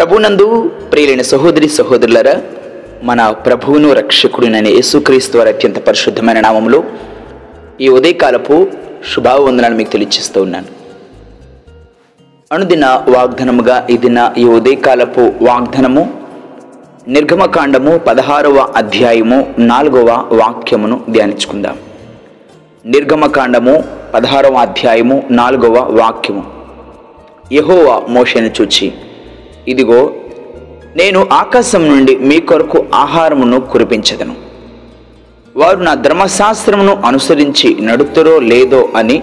[0.00, 2.42] ప్రభునందు ప్రియులైన సహోదరి సహోదరులరా
[3.02, 6.84] మన ప్రభువును రక్షకుడినైన యేసుక్రీస్తు వారి అత్యంత పరిశుద్ధమైన నామంలో
[7.80, 8.66] ఈ ఉదయకాలపు
[9.14, 10.66] శుభావందనాలు మీకు తెలియజేస్తూ ఉన్నాను.
[12.52, 16.22] అనుదిన వాగ్దనముగా ఇదిన ఈ ఉదయకాలపు వాగ్దనము
[17.08, 21.78] నిర్గమకాండము పదహారవ అధ్యాయము నాలుగవ వాక్యమును ధ్యానించుకుందాం.
[22.86, 26.46] నిర్గమకాండము పదహారవ అధ్యాయము నాలుగవ వాక్యము.
[27.52, 28.92] యహోవ మోషను చూచి
[29.70, 30.00] ఇదిగో
[30.96, 34.34] నేను ఆకాశం నుండి మీ కొరకు ఆహారమును కురిపించదను.
[35.56, 39.16] వారు నా ధర్మశాస్త్రమును అనుసరించి నడుతురో లేదో అని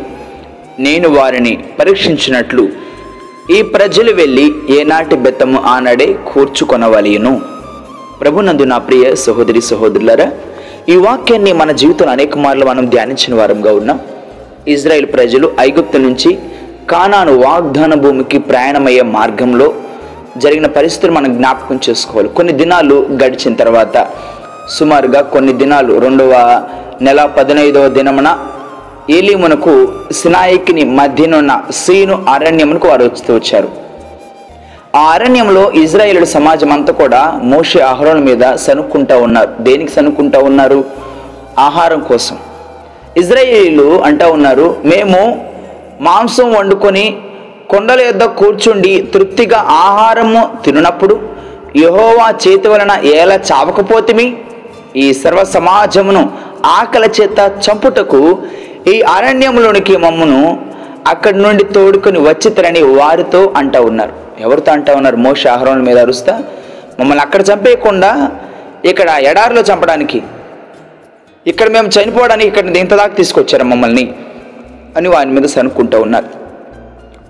[0.80, 2.64] నేను వారిని పరీక్షించినట్లు
[3.58, 7.42] ఈ ప్రజలు వెళ్ళి ఏనాటి బెత్తము ఆనాడే కూర్చుకొనవలయను
[8.22, 10.28] ప్రభునందు నా ప్రియ సహోదరి సహోదరులరా
[10.90, 14.00] ఈ వాక్యాన్ని మన జీవితంలో అనేక మార్లు మనం ధ్యానించిన వారంగా ఉన్నాం.
[14.68, 16.32] ఇజ్రాయెల్ ప్రజలు ఐగుప్తు నుంచి
[16.90, 19.68] కానాను వాగ్దాన భూమికి ప్రయాణమయ్యే మార్గంలో
[20.38, 22.30] జరిగిన పరిస్థితులు మనం జ్ఞాపకం చేసుకోవాలి.
[22.30, 24.08] కొన్ని దినాలు గడిచిన తర్వాత
[24.70, 26.34] సుమారుగా కొన్ని దినాలు రెండవ
[27.02, 28.30] నెల పదినైదవ దినమున
[29.10, 29.74] ఏలీమునకు
[30.12, 33.70] సినాయికిని మధ్యనున్న సీను అరణ్యమునకు వారు వచ్చి వచ్చారు.
[34.98, 39.50] ఆ అరణ్యంలో ఇజ్రాయేలుడు సమాజం అంతా కూడా మోషే ఆహారం మీద సనుక్కుంటూ ఉన్నారు.
[39.60, 40.86] దేనికి సనుక్కుంటూ ఉన్నారు?
[41.60, 42.38] ఆహారం కోసం.
[43.18, 45.46] ఇజ్రాయేలీలు అంటూ ఉన్నారు మేము
[46.02, 47.06] మాంసం వండుకొని
[47.70, 51.20] కొండల యొద్ద కూర్చుండి తృప్తిగా ఆహారము తినప్పుడు
[51.78, 54.38] యహోవా చేతి వలన ఎలా చావకపోతిమి?
[54.96, 56.32] ఈ సర్వ సమాజమును
[56.66, 58.38] ఆకలి చేత చంపుటకు
[58.88, 60.68] ఈ అరణ్యంలోనికి మమ్మను
[61.08, 64.14] అక్కడి నుండి తోడుకొని వచ్చితరని వారితో అంటా ఉన్నారు.
[64.40, 65.16] ఎవరితో అంటా ఉన్నారు?
[65.16, 66.44] మోష ఆహారం మీద అరుస్తా.
[67.00, 68.32] మమ్మల్ని అక్కడ చంపేయకుండా
[68.86, 70.24] ఇక్కడ ఎడారిలో చంపడానికి
[71.48, 74.16] ఇక్కడ మేము చనిపోవడానికి ఇక్కడ ఇంత దాకా తీసుకొచ్చారు మమ్మల్ని?
[74.98, 76.37] అని వారి మీద సనుక్కుంటూ ఉన్నారు.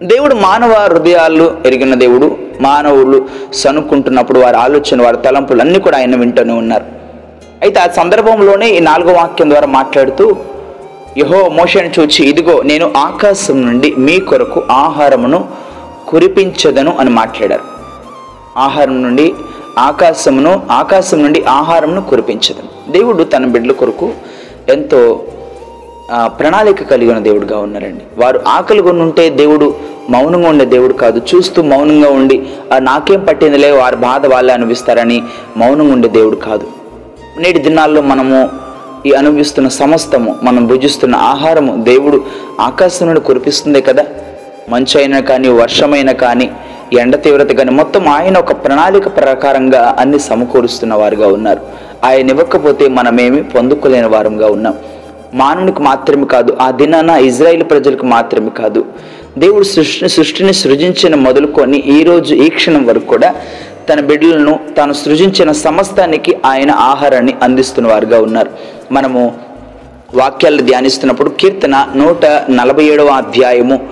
[0.03, 6.53] దేవుడు మానవ హృదయాలు ఎరిగిన దేవుడు మానవులు సనుక్కుంటున్నప్పుడు వారి ఆలోచన వారి తలంపులు అన్నీ కూడా ఆయన వింటూనే
[6.53, 6.83] ఉన్నారు.
[7.61, 10.35] అయితే ఆ సందర్భంలోనే ఈ నాలుగో వాక్యం ద్వారా మాట్లాడుతూ
[11.17, 15.47] యహో మోషని చూచి ఇదిగో నేను ఆకాశం నుండి మీ కొరకు ఆహారమును
[16.07, 17.63] కురిపించదను అని మాట్లాడారు.
[18.57, 19.33] ఆహారం నుండి
[19.77, 22.91] ఆకాశమును ఆకాశం నుండి ఆహారమును కురిపించదను.
[22.91, 24.11] దేవుడు తన బిడ్డల కొరకు
[24.69, 25.23] ఎంతో
[26.11, 28.01] ప్రణాళిక కలిగిన దేవుడుగా ఉన్నారండి.
[28.17, 29.75] వారు ఆకలి కొనుంటే ఉంటే దేవుడు
[30.09, 31.21] మౌనంగా ఉండే దేవుడు కాదు.
[31.35, 35.23] చూస్తూ మౌనంగా ఉండి "ఆ, నాకేం పట్టిందిలే వారి బాధ వాళ్ళే అనుభవిస్తారని
[35.57, 36.67] మౌనంగా ఉండే దేవుడు కాదు.
[37.39, 38.49] నేటి దినాల్లో మనము
[39.05, 42.23] ఈ అనుభవిస్తున్న సమస్తము మనం భుజిస్తున్న ఆహారము దేవుడు
[42.59, 44.05] ఆకాశం నుండి కురిపిస్తుందే కదా.
[44.69, 46.51] మంచు అయినా కానీ వర్షమైనా కానీ
[46.93, 51.61] ఎండ తీవ్రత కానీ మొత్తం ఆయన ఒక ప్రణాళిక ప్రకారంగా అన్ని సమకూరుస్తున్న వారుగా ఉన్నారు.
[52.05, 54.73] ఆయన ఇవ్వకపోతే మనమేమి పొందుకోలేని వారంగా ఉన్నాం.
[55.33, 58.85] మానవునికి మాత్రమే కాదు ఆ దినాన ఇజ్రాయిల్ ప్రజలకు మాత్రమే కాదు.
[59.37, 63.35] దేవుడు సృష్టి సృష్టిని సృజించిన మొదలుకొని ఈరోజు ఈ క్షణం వరకు కూడా
[63.89, 68.49] తన బిడ్డలను తాను సృజించిన సమస్తానికి ఆయన ఆహారాన్ని అందిస్తున్న వారుగా ఉన్నారు.
[68.91, 69.35] మనము
[70.13, 73.87] వాక్యాలు ధ్యానిస్తున్నప్పుడు కీర్తన నూట నలభై ఏడవ అధ్యాయము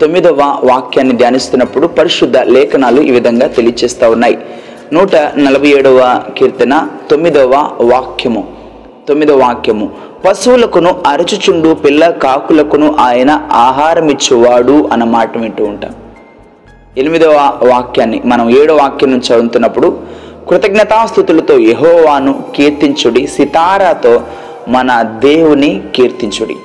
[0.00, 4.38] తొమ్మిదవ వాక్యాన్ని ధ్యానిస్తున్నప్పుడు పరిశుద్ధ లేఖనాలు ఈ విధంగా తెలియచేస్తూ ఉన్నాయి.
[4.92, 8.48] నూట నలభై ఏడవ కీర్తన తొమ్మిదవ వాక్యము
[9.08, 10.09] తొమ్మిదవ వాక్యము.
[10.24, 15.90] పశువులకును అరచుచుండు పిల్ల కాకులకును ఆయన ఆహారం ఇచ్చేవాడు అన్న మాట వింటూ ఉంటాం.
[16.98, 19.98] ఎనిమిదవ వాక్యాన్ని మనం ఏడో వాక్యం నుంచి చదువుతున్నప్పుడు
[20.48, 24.20] కృతజ్ఞతాస్థుతులతో యహోవాను కీర్తించుడి సితారాతో
[24.68, 26.56] మన దేవుని కీర్తించుడి.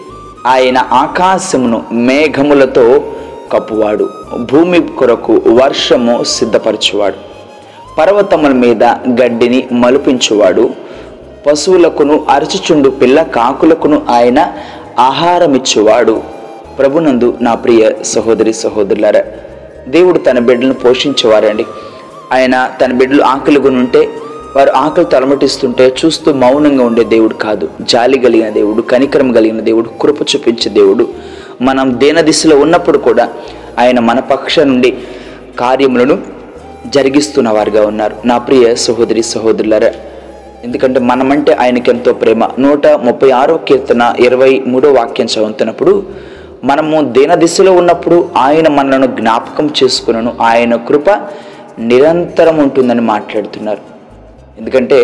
[0.48, 3.04] ఆయన ఆకాశమును మేఘములతో
[3.52, 4.10] కప్పువాడు
[4.52, 7.16] భూమి కొరకు వర్షము సిద్ధపరచువాడు.
[7.98, 8.84] పర్వతముల మీద
[9.24, 10.85] గడ్డిని మలుపించువాడు.
[11.46, 14.54] పశువులకును అరచుచుండు పిల్ల కాకులకును ఆయన
[15.00, 16.24] ఆహారమిచ్చువాడు.
[16.80, 19.24] ప్రభునందు నా ప్రియ సహోదరి సహోదరులారా
[19.88, 21.66] దేవుడు తన బిడ్డలను పోషించేవారండి.
[22.34, 24.10] ఆయన తన బిడ్డలు ఆకలిగొనుంటే ఉంటే
[24.56, 27.70] వారు ఆకలి తలమటిస్తుంటే చూస్తూ మౌనంగా ఉండే దేవుడు కాదు.
[27.82, 31.08] జాలి కలిగిన దేవుడు కనికరం కలిగిన దేవుడు కృప చూపించే దేవుడు.
[31.62, 33.30] మనం దేన దిశలో ఉన్నప్పుడు కూడా
[33.80, 34.98] ఆయన మన పక్ష నుండి
[35.60, 36.20] కార్యములను
[36.88, 38.16] జరిగిస్తున్న వారుగా ఉన్నారు.
[38.26, 39.92] నా ప్రియ సహోదరి సహోదరులారా
[40.66, 42.44] ఎందుకంటే మనమంటే ఆయనకి ఎంతో ప్రేమ.
[42.60, 45.94] నూట ముప్పై ఆరో కీర్తన ఇరవై మూడో వాక్యం చదువుతున్నప్పుడు
[46.64, 50.32] మనము దేన దిశలో ఉన్నప్పుడు ఆయన మనలను జ్ఞాపకం చేసుకునను.
[50.42, 51.10] ఆయన కృప
[51.80, 53.84] నిరంతరం ఉంటుందని మాట్లాడుతున్నారు.
[54.60, 55.00] ఎందుకంటే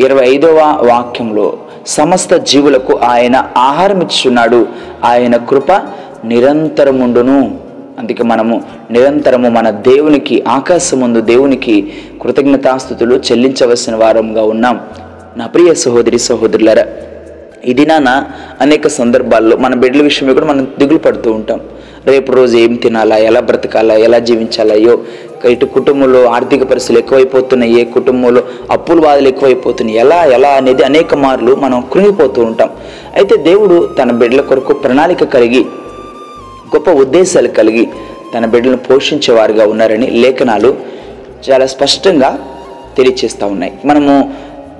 [0.00, 1.46] ఇరవై ఐదవ వాక్యంలో
[1.86, 4.60] సమస్త జీవులకు ఆయన ఆహారం ఇచ్చున్నాడు
[5.04, 5.72] ఆయన కృప
[6.24, 7.38] నిరంతరముండును
[7.98, 8.56] అందుకే మనము
[8.90, 11.76] నిరంతరము మన దేవునికి ఆకాశముందు దేవునికి
[12.22, 14.80] కృతజ్ఞతాస్థుతులు చెల్లించవలసిన వారంగా ఉన్నాం.
[15.38, 16.84] నా ప్రియ సహోదరి సహోదరులరా
[17.70, 18.10] ఇది నాన్న
[18.64, 21.58] అనేక సందర్భాల్లో మన బిడ్డల విషయమే కూడా మనం దిగులు పడుతూ ఉంటాం.
[22.10, 24.94] రేపు రోజు ఏం తినాలా ఎలా బ్రతకాలా ఎలా జీవించాలయో
[25.52, 28.42] ఇటు కుటుంబంలో ఆర్థిక పరిస్థితులు ఎక్కువైపోతున్నాయి ఏ కుటుంబంలో
[28.76, 32.70] అప్పుల బాధలు ఎక్కువైపోతున్నాయి ఎలా ఎలా అనేది అనేక మార్లు మనం కృంగిపోతూ ఉంటాం.
[33.18, 35.62] అయితే దేవుడు తన బిడ్డల కొరకు ప్రణాళిక కలిగి
[36.74, 37.84] గొప్ప ఉద్దేశాలు కలిగి
[38.34, 40.72] తన బిడ్డలను పోషించేవారుగా ఉన్నారని లేఖనాలు
[41.46, 42.30] చాలా స్పష్టంగా
[42.98, 43.72] తెలియచేస్తూ ఉన్నాయి.
[43.84, 44.12] మనము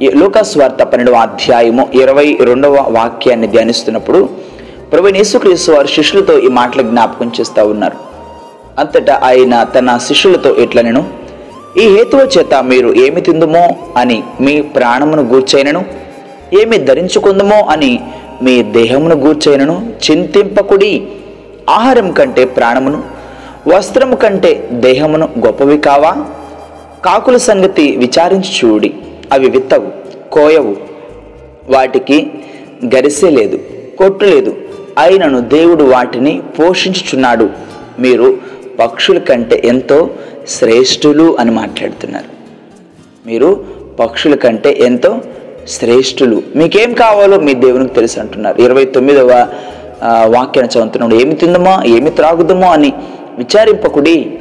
[0.03, 4.29] ఈ పన్నెండవ అధ్యాయము ఇరవై రెండవ వాక్యాన్ని ధ్యానిస్తున్నప్పుడు
[4.93, 7.97] ప్రభు యేసుక్రీస్తు వారు శిష్యులతో ఈ మాటలు జ్ఞాపకం చేస్తూ ఉన్నారు.
[8.79, 11.05] అంతటా ఆయన తన శిష్యులతో ఇట్లా నేను?
[11.79, 15.85] ఈ హేతువ చేత మీరు ఏమి తిందుమో అని మీ ప్రాణమును గూర్చైనను?
[16.61, 18.01] ఏమి ధరించుకుందుమో అని
[18.43, 19.93] మీ దేహమును గూర్చైనను?
[20.11, 21.07] చింతింపకుడి
[21.71, 23.03] ఆహారం కంటే ప్రాణమును?
[23.69, 26.17] వస్త్రము కంటే దేహమును గొప్పవి కావా?
[27.05, 28.93] కాకుల సంగతి విచారించి చూడి.
[29.33, 29.89] అవి విత్తవు
[30.33, 30.77] కోయవు.
[31.69, 32.31] వాటికి
[32.95, 33.59] గరిసె లేదు
[33.99, 34.57] కొట్టు లేదు.
[34.99, 37.51] అయినను దేవుడు వాటిని పోషించుచున్నాడు.
[37.99, 38.39] మీరు
[38.79, 40.11] పక్షుల కంటే ఎంతో
[40.49, 42.31] శ్రేష్ఠులు అని మాట్లాడుతున్నారు.
[43.27, 43.65] మీరు
[44.01, 45.21] పక్షుల కంటే ఎంతో
[45.69, 46.43] శ్రేష్ఠులు.
[46.57, 48.61] మీకేం కావాలో మీ దేవునికి తెలుసు అంటున్నారు.
[48.61, 49.47] ఇరవై తొమ్మిదవ
[50.27, 51.15] వాక్యాన్ని చదువుతున్నాడు.
[51.15, 51.83] ఏమి తిందమో?
[51.87, 52.93] ఏమి త్రాగుదమో అని
[53.39, 54.39] విచారింపకుడి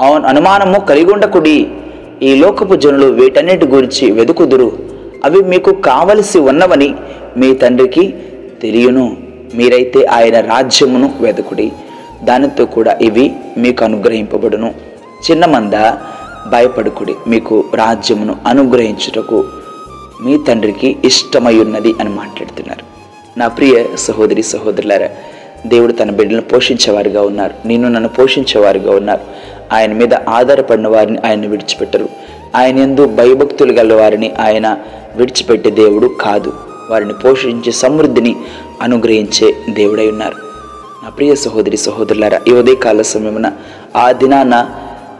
[0.00, 1.66] అవును అనుమానము కలిగి ఉండకుడి
[2.22, 4.78] ఈ లోకపు జనులు వీటన్నిటి గురించి వెదుకుదురు.
[5.24, 6.94] అవి మీకు కావలసి ఉన్నవని
[7.36, 8.14] మీ తండ్రికి
[8.62, 9.16] తెలియను.
[9.54, 11.72] మీరైతే ఆయన రాజ్యమును వెతుకుడి
[12.24, 14.74] దానితో కూడా ఇవి మీకు అనుగ్రహింపబడును.
[15.30, 15.74] చిన్నమంద
[16.50, 17.14] భయపడుకుడి.
[17.26, 19.44] మీకు రాజ్యమును అనుగ్రహించుటకు
[20.24, 22.84] మీ తండ్రికి ఇష్టమై ఉన్నది అని మాట్లాడుతున్నారు.
[23.38, 25.08] నా ప్రియ సహోదరి సహోదరులారా
[25.66, 27.68] దేవుడు తన బిడ్డలను పోషించేవారుగా ఉన్నారు.
[27.68, 29.20] నిన్ను నన్ను పోషించేవారుగా ఉన్నారు.
[29.72, 32.08] ఆయన మీద ఆధారపడిన వారిని ఆయన విడిచిపెట్టరు.
[32.56, 34.76] ఆయన ఎందు భయభక్తులు గల వారిని ఆయన
[35.16, 36.52] విడిచిపెట్టే దేవుడు కాదు.
[36.90, 38.36] వారిని పోషించే సమృద్ధిని
[38.82, 40.34] అనుగ్రహించే దేవుడై ఉన్నారు.
[41.04, 43.52] నా ప్రియ సహోదరి సహోదరులారా ఈ ఉదయకాల సమయమున
[43.96, 44.70] ఆ దినాన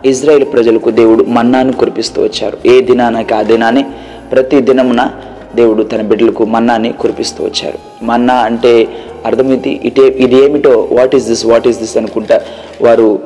[0.04, 2.58] ఇజ్రాయెల్ ప్రజలకు దేవుడు మన్నాను కురిపిస్తూ వచ్చారు.
[2.66, 3.86] ఏ దినానకి ఆ దినానే
[4.32, 5.10] ప్రతి దినమున
[5.54, 7.78] దేవుడు తన బిడ్డలకు మన్నాని కురిపిస్తూ వచ్చారు.
[8.04, 8.88] మన్నా అంటే
[9.26, 12.40] అర్థమైంది ఇటే ఇది ఏమిటో what is this what is this అనుకుంటా
[12.82, 13.20] వారు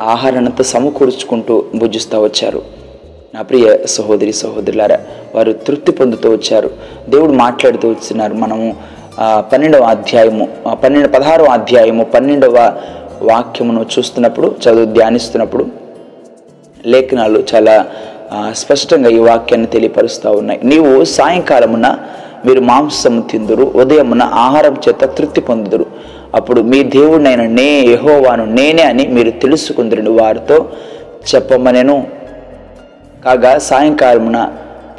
[0.00, 2.62] ఆహారాన్నంతా సమకూర్చుకుంటూ భుజిస్తూ వచ్చారు.
[3.34, 4.98] నా ప్రియ సహోదరి సహోదరులారా
[5.34, 6.70] వారు తృప్తి పొందుతూ వచ్చారు.
[7.08, 8.76] దేవుడు మాట్లాడుతూ వచ్చినారు మనము
[9.52, 10.48] పన్నెండవ అధ్యాయము
[10.84, 12.80] పన్నెండు పదహారవ అధ్యాయము పన్నెండవ
[13.22, 15.66] వాక్యమును చూస్తున్నప్పుడు చదువు ధ్యానిస్తున్నప్పుడు
[16.86, 17.86] లేఖనాలు చాలా
[18.50, 20.60] స్పష్టంగా ఈ వాక్యాన్ని తెలియపరుస్తూ ఉన్నాయి.
[20.64, 21.98] నీవు సాయంకాలమున
[22.46, 25.86] మీరు మాంసము తిందురు ఉదయమున ఆహారం చేత తృప్తి పొందుదురు.
[26.34, 30.68] అప్పుడు మీ దేవుడినైన నే యహోవాను నేనే అని మీరు తెలుసుకుందరుని వారితో
[31.34, 32.06] చెప్పమనెను.
[33.24, 34.52] కాగా సాయంకాలమున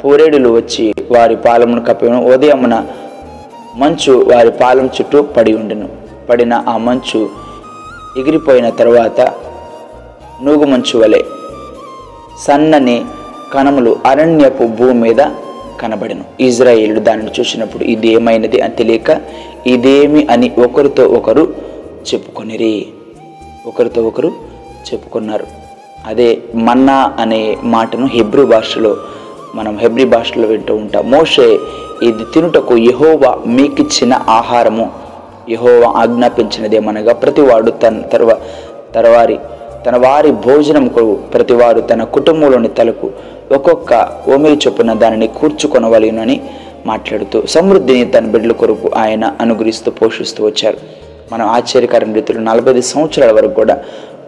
[0.04, 2.86] పూరేడులు వచ్చి వారి పాలమును కప్పెను ఉదయమున
[3.76, 5.88] మంచు వారి పాలం చుట్టూ పడి ఉండెను.
[6.28, 7.28] పడిన ఆ మంచు
[8.18, 9.20] ఎగిరిపోయిన తర్వాత
[10.42, 11.20] నూగు మంచు వలె
[12.46, 13.04] సన్నని
[13.54, 15.20] కణములు అరణ్యపు భూమి మీద
[15.80, 16.24] కనబడను.
[16.40, 19.20] ఇజ్రాయేలు దానిని చూసినప్పుడు ఇది ఏమైనది అని తెలియక
[19.66, 21.54] ఇదేమి అని ఒకరితో ఒకరు
[22.14, 22.86] చెప్పుకొనిరి.
[23.66, 24.32] ఒకరితో ఒకరు
[24.92, 25.46] చెప్పుకున్నారు.
[26.06, 28.96] అదే మన్నా అనే మాటను హెబ్రూ భాషలో
[29.54, 31.10] మనం హెబ్రీ భాషలో వింటూ ఉంటాం.
[31.10, 31.58] మోషే
[32.02, 34.92] ఇది తినుటకు యహోవా మీకిచ్చిన ఆహారము.
[35.50, 38.36] యహోవా ఆజ్ఞాపించినదేమనగా ప్రతివాడు తన తర్వా
[38.94, 39.38] తరవారి
[39.86, 40.88] తన వారి భోజనం
[41.34, 43.10] ప్రతివారు తన కుటుంబంలోని తలకు
[43.54, 46.40] ఒక్కొక్క ఓమిలి చొప్పున దానిని కూర్చుకొనవలెనని
[46.86, 50.76] మాట్లాడుతూ సమృద్ధిని తన బిడ్డల కొరకు ఆయన అనుగ్రహిస్తూ పోషిస్తూ వచ్చారు.
[51.32, 53.78] మనం ఆశ్చర్యకరం రీతిలో నలభై ఐదు సంవత్సరాల వరకు కూడా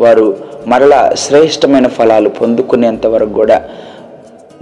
[0.00, 0.36] వారు
[0.66, 3.62] మరలా శ్రేష్టమైన ఫలాలు పొందుకునేంత వరకు కూడా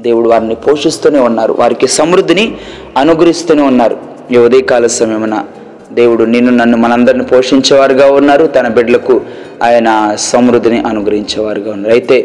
[0.01, 1.53] దేవుడు వారిని పోషిస్తూనే ఉన్నారు.
[1.53, 2.55] వారికి సమృద్ధిని
[2.97, 3.97] అనుగ్రహిస్తూనే ఉన్నారు.
[4.31, 5.45] ఈ ఉదయకాల సమయమున
[5.93, 8.47] దేవుడు నిన్ను నన్ను మనందరిని పోషించేవారుగా ఉన్నారు.
[8.47, 9.21] తన బిడ్డలకు
[9.65, 9.89] ఆయన
[10.31, 11.93] సమృద్ధిని అనుగ్రహించేవారుగా ఉన్నారు.
[11.95, 12.17] అయితే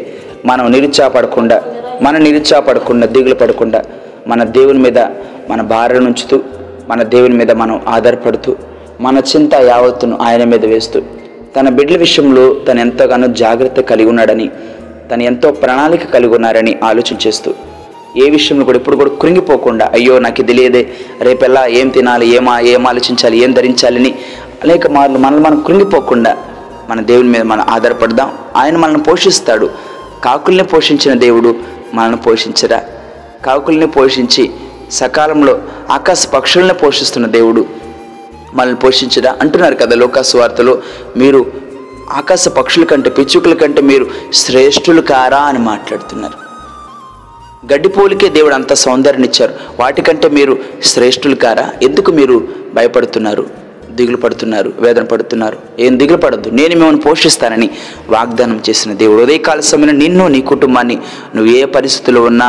[0.44, 1.56] మనం నిరుత్సాహపడకుండా
[2.02, 3.80] మన నిరుత్సాహపడకుండా దిగులు పడకుండా
[4.26, 4.98] మన దేవుని మీద
[5.50, 6.36] మన భార్యను ఉంచుతూ
[6.90, 8.52] మన దేవుని మీద మనం ఆధారపడుతూ
[9.00, 10.98] మన చింత యావత్తును ఆయన మీద వేస్తూ
[11.56, 14.46] తన బిడ్డల విషయంలో తను ఎంతగానో జాగ్రత్త కలిగి ఉన్నాడని
[15.10, 17.50] తను ఎంతో ప్రణాళిక కలిగి ఉన్నారని ఆలోచన చేస్తూ
[18.22, 20.82] ఏ విషయంలో కూడా ఇప్పుడు కూడా కృంగిపోకుండా అయ్యో నాకు తెలియదే
[21.20, 24.10] రేపెల్లా ఏం తినాలి ఏం ఏం ఆలోచించాలి ఏం ధరించాలని
[24.64, 26.32] అనేక మార్లు మనల్ని మనం కృంగిపోకుండా
[26.90, 28.38] మన దేవుని మీద మనం ఆధారపడదాం.
[28.56, 29.70] ఆయన మనల్ని పోషిస్తాడు.
[30.24, 31.54] కాకుల్ని పోషించిన దేవుడు
[31.94, 32.82] మనల్ని పోషించరా?
[33.46, 34.50] కాకుల్ని పోషించి
[34.90, 37.66] సకాలంలో ఆకాశ పక్షుల్ని పోషిస్తున్న దేవుడు
[38.54, 40.82] మనల్ని పోషించడా అంటున్నారు కదా లోకాసు వార్తలో
[41.16, 41.52] మీరు
[42.10, 46.50] ఆకాశ పక్షుల కంటే పిచ్చుకల కంటే మీరు శ్రేష్ఠులు కారా అని మాట్లాడుతున్నారు.
[47.74, 49.54] గడ్డిపోలికే దేవుడు అంత సౌందర్యాన్ని ఇచ్చారు.
[49.80, 51.70] వాటికంటే మీరు శ్రేష్ఠులు కారా?
[51.82, 53.69] ఎందుకు మీరు భయపడుతున్నారు?
[54.00, 55.56] దిగులు పడుతున్నారు వేదన పడుతున్నారు.
[55.78, 56.50] ఏం దిగులు పడద్దు.
[56.50, 57.70] నేను మిమ్మల్ని పోషిస్తానని
[58.08, 59.22] వాగ్దానం చేసిన దేవుడు.
[59.22, 60.96] ఉదయకాల సమయంలో నిన్ను నీ కుటుంబాన్ని
[61.36, 62.48] నువ్వు ఏ పరిస్థితుల్లో ఉన్నా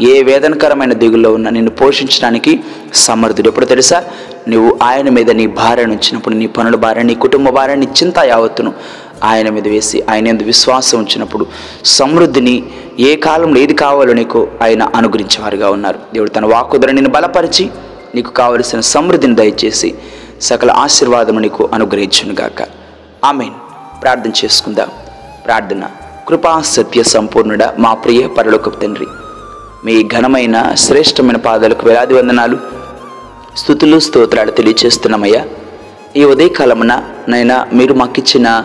[0.00, 2.60] ఏ వేదనకరమైన దిగుల్లో ఉన్నా నిన్ను పోషించడానికి
[2.94, 3.48] సమర్థుడు.
[3.48, 4.04] ఎప్పుడు తెలుసా?
[4.48, 8.72] నువ్వు ఆయన మీద నీ భార్యను ఉంచినప్పుడు నీ పనుల భార్య నీ కుటుంబ భార్య నీ చింత యావత్తును
[9.24, 11.46] ఆయన మీద వేసి ఆయన ఎందు విశ్వాసం ఉంచినప్పుడు
[11.84, 12.62] సమృద్ధిని
[13.00, 15.98] ఏ కాలంలో ఏది కావాలో నీకు ఆయన అనుగ్రహించేవారుగా ఉన్నారు.
[16.14, 17.70] దేవుడు తన వాక్కుదర నిన్ను బలపరిచి
[18.14, 19.94] నీకు కావలసిన సమృద్ధిని దయచేసి
[20.40, 22.68] సకల ఆశీర్వాదం నీకు అనుగ్రహించునుగాక
[23.24, 23.50] ఆమెన్.
[24.02, 24.88] ప్రార్థన చేసుకుందాం.
[25.46, 25.82] ప్రార్థన.
[26.28, 29.06] కృపా సత్య సంపూర్ణుడ మా ప్రియ పరలోకపు తండ్రి.
[29.84, 32.58] మీ ఘనమైన శ్రేష్టమైన పాదాలకు వేలాది వందనాలు.
[33.56, 35.46] స్థుతులు స్తోత్రాలు తెలియచేస్తున్నామయ్యా.
[36.16, 38.64] ఈ ఉదయకాలమున నైనా మీరు మాకిచ్చిన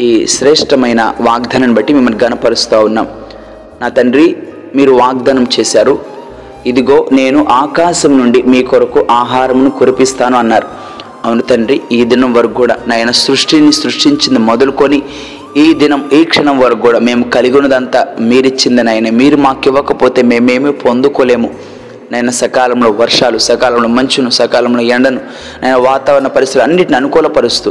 [0.00, 3.08] ఈ శ్రేష్టమైన వాగ్దానాన్ని బట్టి మిమ్మల్ని గనపరుస్తూ ఉన్నాం.
[3.80, 4.36] నా తండ్రి
[4.74, 5.98] మీరు వాగ్దానం చేశారు.
[6.66, 10.85] ఇదిగో నేను ఆకాశం నుండి మీ కొరకు ఆహారమును కురిపిస్తాను అన్నారు.
[11.26, 14.98] అవును తండ్రి ఈ దినం వరకు కూడా నాయన సృష్టిని సృష్టించింది మొదలుకొని
[15.64, 19.10] ఈ దినం ఈ క్షణం వరకు కూడా మేము కలిగి ఉన్నదంతా మీరిచ్చింది నాయన.
[19.20, 21.48] మీరు మాకు ఇవ్వకపోతే మేమేమీ పొందుకోలేము.
[22.14, 25.20] నేను సకాలంలో వర్షాలు సకాలంలో మంచును సకాలంలో ఎండను
[25.62, 27.70] నేను వాతావరణ పరిస్థితులు అన్నిటిని అనుకూలపరుస్తూ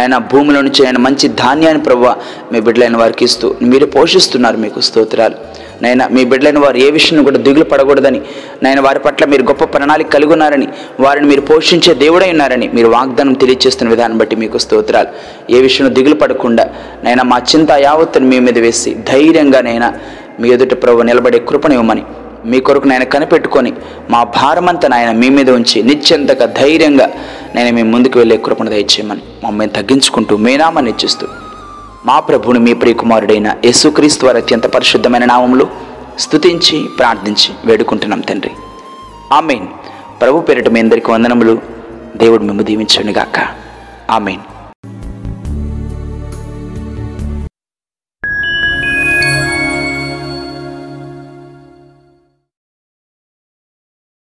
[0.00, 2.04] ఆయన భూమిలో నుంచి ఆయన మంచి ధాన్యాన్ని ప్రభు
[2.52, 5.38] మీ బిడ్డలైన వారికి ఇస్తూ మీరు పోషిస్తున్నారు మీకు స్తోత్రాలు.
[5.82, 8.20] నైనా మీ బిడ్డలైన వారు ఏ విషయం కూడా దిగులు పడకూడదని
[8.62, 10.68] నాయన వారి పట్ల మీరు గొప్ప ప్రణాళిక కలిగి ఉన్నారని
[11.00, 15.08] వారిని మీరు పోషించే దేవుడై ఉన్నారని మీరు వాగ్దానం తెలియజేస్తున్న విధానం బట్టి మీకు స్తోత్రాలు.
[15.50, 16.64] ఏ విషయంలో దిగులు పడకుండా
[17.04, 19.90] నైనా మా చింత యావత్తును మీ మీద వేసి ధైర్యంగా నైనా
[20.40, 22.04] మీ ఎదుట ప్రభు నిలబడే కృపనివ్వమని
[22.44, 23.70] మీ కొరకు నాయన కనిపెట్టుకొని
[24.10, 27.06] మా భారమంతా నాయన మీ మీద ఉంచి నిత్యంతగా ధైర్యంగా
[27.54, 31.26] నేను మీ ముందుకు వెళ్ళే కృపణ దయచేయమని మమ్మల్ని తగ్గించుకుంటూ మేనామని ఇచ్చిస్తూ
[32.06, 35.68] మా ప్రభుని మీ ప్రియకుమారుడైన యేసుక్రీస్తు వారి అత్యంత పరిశుద్ధమైన నామంలో
[36.18, 38.50] స్తుతించి ప్రార్థించి వేడుకుంటున్నాం తండ్రి.
[39.32, 39.66] ఆమెన్.
[40.20, 41.58] ప్రభు పేరిట మీ అందరికీ వందనములు.
[42.16, 43.48] దేవుడు మేము దీవించండిగాక
[44.10, 44.40] ఆమెన్.